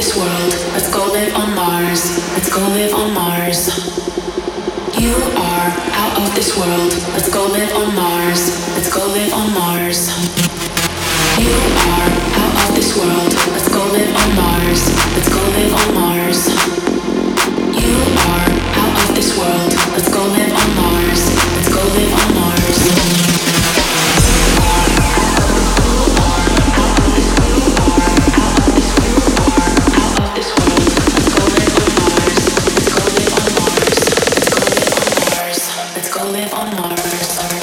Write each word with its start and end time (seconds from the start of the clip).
this 0.00 0.16
world. 0.16 0.52
Let's 0.72 0.90
go 0.90 1.12
live 1.12 1.34
on 1.34 1.54
Mars. 1.54 2.32
Let's 2.32 2.48
go 2.48 2.60
live 2.68 2.94
on 2.94 3.12
Mars. 3.12 3.68
You 4.98 5.12
are 5.36 5.68
out 5.92 6.22
of 6.22 6.34
this 6.34 6.56
world. 6.56 6.92
Let's 7.12 7.28
go 7.28 7.44
live 7.44 7.70
on 7.76 7.94
Mars. 7.94 8.66
Let's 8.76 8.90
go 8.90 9.06
live 9.08 9.30
on 9.34 9.52
Mars. 9.52 10.29
live 36.32 36.54
on 36.54 36.76
Mars. 36.76 37.59